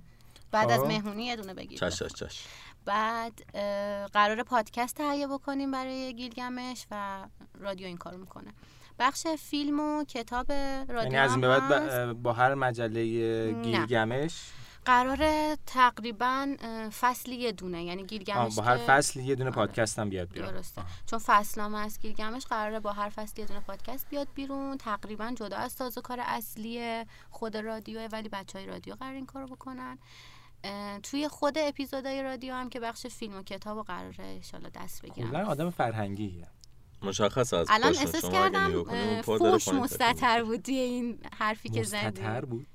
[0.52, 0.88] بعد از خب.
[0.88, 2.44] مهمونی یه دونه بگیریم چش چش چش
[2.86, 3.34] بعد
[4.14, 7.28] قرار پادکست تهیه بکنیم برای گیلگمش و
[7.60, 8.52] رادیو این کارو می‌کنه
[9.00, 13.04] بخش فیلم و کتاب رادیو یعنی از این بعد با هر مجله
[13.52, 13.64] نه.
[13.64, 14.42] گیلگمش
[14.86, 19.56] قراره تقریبا اه، فصلی یه دونه یعنی آه، گیلگمش با هر فصل یه دونه آره.
[19.56, 20.52] پادکست هم بیاد بیرون.
[20.52, 20.82] درسته.
[21.06, 24.78] چون فصلنامه از گیلگمش قراره با هر فصل یه دونه پادکست بیاد بیرون.
[24.78, 29.48] تقریبا جدا از سازوکار کار اصلی خود رادیو ولی بچه های رادیو قرار این کارو
[29.48, 29.98] بکنن.
[31.04, 35.30] توی خود اپیزودهای رادیو هم که بخش فیلم و کتاب و قراره انشالله دست بگیرم.
[35.30, 36.48] کلا آدم فرهنگیه.
[37.02, 37.96] مشخص از الان.
[37.96, 38.84] احساس کردم
[39.22, 42.08] فوش مستتر بود توی این حرفی که زدی.
[42.08, 42.67] مستتر بود؟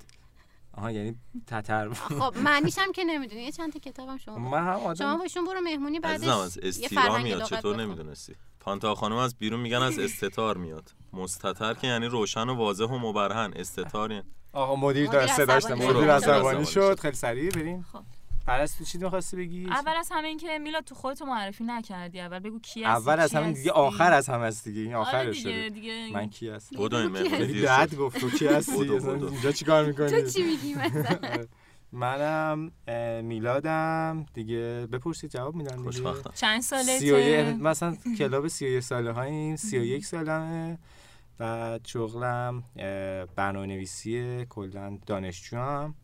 [0.77, 1.15] آها یعنی
[1.47, 5.17] تتر خب معنیش هم که نمی‌دونی یه چند تا کتابم شما من هم شما آدم
[5.17, 7.75] باشون برو مهمونی بعدش از یه استیرا میاد چطور.
[7.75, 12.85] نمی‌دونستی پانتا خانم از بیرون میگن از استتار میاد مستتر که یعنی روشن و واضح
[12.85, 16.09] و مبرهن استتار یعنی آقا مدیر مدیر داشت صداش عصبانی مدیر شد.
[16.09, 16.99] عصبانی شد.
[16.99, 18.03] خیلی سریع بریم خب.
[18.47, 22.19] پرستو چی می‌خواستی بگی؟ اول از همه این که میلاد تو خودتو معرفی نکردی.
[22.19, 24.81] اول بگو کی هستی اول از همین دیگه؟ آخر از همه است دیگه.
[24.81, 25.69] این آره آخرش دیگه شده.
[25.69, 26.09] دیگه.
[26.13, 27.95] من کی هستم؟ بدو این شد.
[27.95, 28.89] گفت تو کی هستی.
[28.89, 31.45] اینجا چیکار می‌کنی؟ تو چی میگی مثلا؟
[31.91, 32.71] منم
[33.25, 34.25] میلادم.
[34.33, 36.13] دیگه بپرسید جواب میدم دیگه.
[36.35, 40.05] چند سی و یک- سالته مثلا کلاب سی و یک ساله هاییم سی و یک
[40.05, 40.79] سالمه.
[41.39, 45.95] و شغلم اه، برنامه نویسی کلا دانشجو هم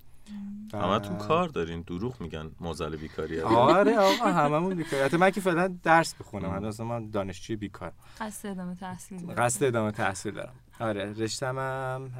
[0.73, 3.41] همتون کار دارین دروغ میگن موزل بیکاری.
[3.41, 7.91] آره آقا هممون بیکار حتی من که فعلا درس بخونم من اصلا من دانشجوی بیکار
[8.21, 9.33] قصد ادامه تحصیل داری.
[9.35, 12.11] قصد ادامه تحصیل دارم آره رشتم هم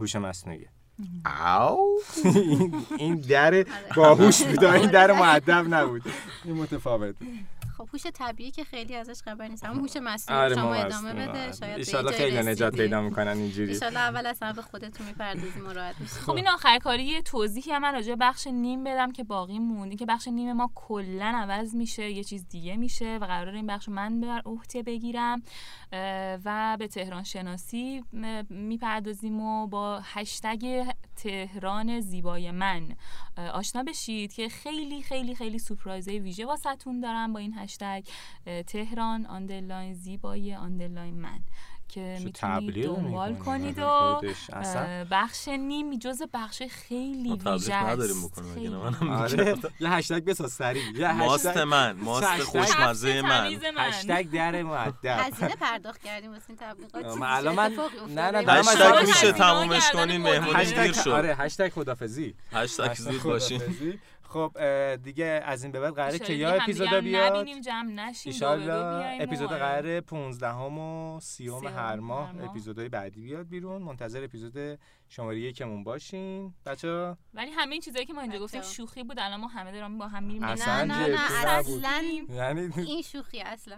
[0.00, 0.66] هوش مصنوعی
[1.68, 2.00] او
[2.98, 3.64] این- در
[3.96, 6.02] باهوش بود این در معدب نبود
[6.44, 7.14] این متفاوت.
[7.80, 9.64] خب هوش طبیعی که خیلی ازش خبر نیست.
[9.64, 11.12] اما هوش مصنوعی آره شما ما ادامه.
[11.12, 12.76] بده شاید یه جایی خیلی نجات.
[12.76, 13.72] پیدا می‌کنن اینجوری.
[13.72, 16.18] ایشالله اول اصلا به خودتون می‌پردازیم و راحت میشیم.
[16.18, 19.58] خب این آخر کاری یه توضیحی هم من راجع به بخش نیم بدم که باقی
[19.58, 23.66] موندی که بخش نیم ما کلا عوض میشه یه چیز دیگه میشه و قرار این
[23.66, 25.42] بخش من بر عهده بگیرم.
[26.44, 28.04] و به تهران شناسی
[28.48, 32.96] می‌پردازیم و با هشتگ تهران زیبای من.
[33.36, 38.04] آشنا بشید که خیلی خیلی خیلی سورپرایزهای ویژه واسهتون دارم با این هشتگ
[38.66, 41.40] تهران آندرلاین زیبای آندرلاین من.
[41.90, 44.20] که می‌تونید دنبال کنید و
[45.10, 49.02] بخش نیم جز بخش خیلی ویژه نداریم است.
[49.02, 49.56] آره.
[49.80, 50.82] یه هشتگ بساز سریع.
[50.96, 53.58] یه ماست من ماست خوشمزه من.
[53.76, 57.18] هشتگ در معدب هزینه پرداخت کردیم واسه این تبلیغات.
[57.22, 57.76] الان من-؟
[58.08, 60.20] نه، نه، هشتگ میشه تمومش کنین.
[60.20, 61.10] مهمونی دیر هشتگ شد.
[61.10, 63.62] آره هشتگ خدافزی هشتگ زود باشین.
[64.30, 64.52] خب
[64.96, 67.32] دیگه از این به بعد قراره که ایشالا یا اپیزودا هم بیاد.
[67.36, 68.44] نبینیم جمع نشیم و
[69.20, 69.58] اپیزود آره.
[69.58, 72.34] قراره 15 و 30 سیوم هر ماه.
[72.42, 73.82] اپیزودهای بعدی بیاد بیرون.
[73.82, 76.54] منتظر اپیزود شماره یکمون باشین.
[76.66, 78.62] بچه ولی همه این چیزایی که ما اینجا گفتیم.
[78.62, 79.18] شوخی بود.
[79.18, 80.42] الان ما همه داریم با هم میریم.
[80.42, 81.50] اصلا نه نه.
[81.50, 83.76] اصلا یعنی این شوخی اصلا.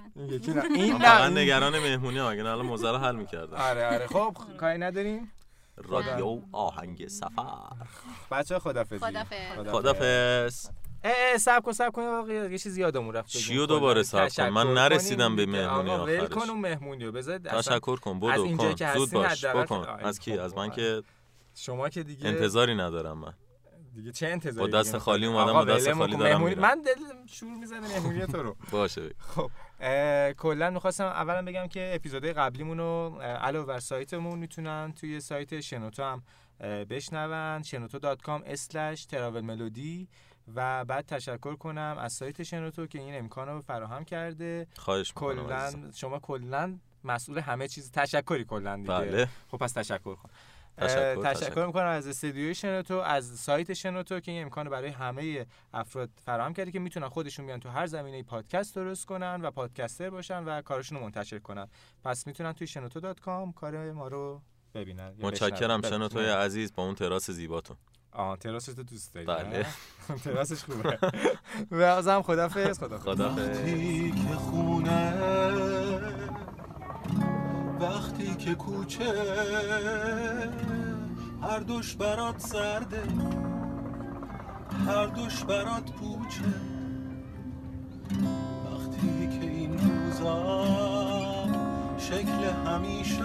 [0.75, 1.29] این نه.
[1.43, 3.57] نگران مهمونی هم اگه نه الان موزه رو حل می‌کردم.
[3.57, 4.07] آره آره.
[4.07, 5.33] خب کاری نداریم.
[5.77, 7.87] رادیو آهنگ سفر.
[8.31, 9.69] بچه خدافزی خدافظ.
[9.71, 10.69] خدافز
[11.05, 12.31] اه اه سب کن سب کن.
[12.31, 13.29] یه چیزی یادمون رفت.
[13.29, 13.43] بگیم.
[13.43, 15.47] چیو دوباره صبر کن؟ من نرسیدم به.
[15.47, 16.29] مهمونی آقا ول آخرش.
[16.29, 17.13] کن اون مهمونی رو.
[17.13, 18.75] بذار تشکر کن بدو اینجا کن.
[18.75, 19.45] که زود باش.
[19.45, 20.71] بکن از کی؟ خب، از من.
[20.71, 21.03] که
[21.55, 23.35] شما که دیگه انتظاری ندارم من.
[23.95, 26.17] دیگه چه انتظاری؟ با دست خالی؟ اومدم، با آقا دست خالی.
[26.17, 26.59] دارم.
[26.59, 26.95] من دل
[27.27, 28.57] شور می‌زنه مهمونی تو رو.
[28.71, 29.11] باشه.
[29.19, 29.51] خب.
[30.39, 36.03] کلا می‌خواستم اولا بگم که اپیزودهای قبلیمون رو علاوه بر سایتمون می‌تونن توی سایت شنوتو
[36.03, 36.23] هم
[36.85, 40.07] بشنون شنوتو.com slash travel melody
[40.55, 44.67] و بعد تشکر کنم از سایت شنوتو که این امکان رو فراهم کرده.
[44.77, 45.13] خواهش.
[45.13, 48.89] کلا شما کلا مسئول همه چیز تشکری کلا دیگه.
[48.89, 49.29] بله.
[49.51, 50.31] خب پس تشکر کن
[50.79, 56.11] تشکر، می‌کنم از استدیوی شنوتو از سایت شنوتو که این امکان رو برای همه افراد
[56.25, 60.45] فراهم کرده که می‌تونن خودشون بیان تو هر زمینه پادکست درست کنن و podcaster باشن
[60.45, 61.69] و کارشون رو منتشر کنن.
[62.05, 64.43] پس می‌تونن توی شنوتو dot com کار ما رو
[64.75, 65.83] ببینن متشکرم.
[65.83, 66.27] شنوتوی.
[66.27, 67.77] عزیز با اون تراس زیباتون.
[68.13, 69.67] آه تراس تو دوست داری بله.
[70.25, 70.99] تراسش خوبه.
[71.71, 73.59] و ازم خدافظ خدافظ خدافظ
[77.83, 79.13] وقتی که کوچه
[81.43, 83.03] هر دوش برات سرده
[84.87, 86.45] هر دوش برات پوچه.
[88.65, 90.67] وقتی که این روزا
[91.99, 93.25] شکل همیشه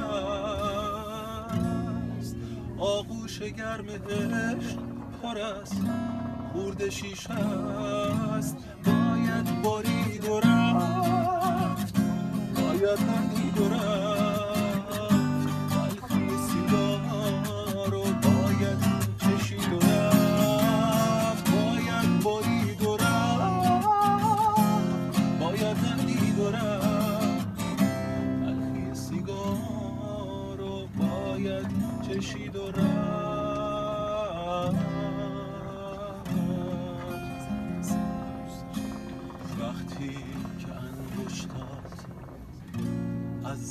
[2.20, 2.36] است
[2.78, 4.76] آغوش گرمش
[5.22, 5.82] پر است
[6.54, 8.58] خورد شیشه است.
[8.86, 12.00] باید برید و رفت
[12.56, 14.37] باید ندید و رفت.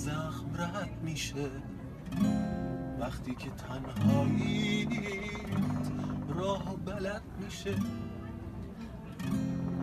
[0.06, 1.50] زخم رد میشه.
[3.00, 4.88] وقتی که تنهایی
[6.28, 7.74] راه بلد میشه.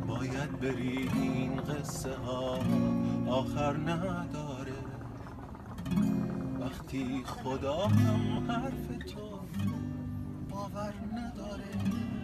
[0.07, 2.59] باید بری این قصه ها
[3.27, 4.83] آخر نداره.
[6.59, 9.39] وقتی خدا هم حرف تو
[10.49, 12.22] باور نداره.